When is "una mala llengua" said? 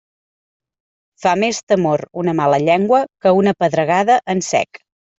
2.23-3.05